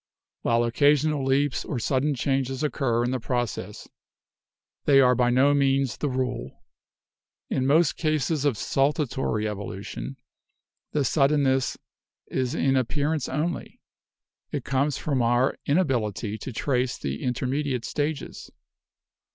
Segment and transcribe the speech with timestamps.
[0.41, 3.87] While occasional leaps or sudden changes occur in the process,
[4.85, 6.63] they are by no means the rule.
[7.51, 10.17] In most cases of 'saltatory evolution'
[10.91, 11.77] the suddenness
[12.25, 13.79] is in appearance only.
[14.51, 18.49] It comes from our inability to trace the intermediate stages.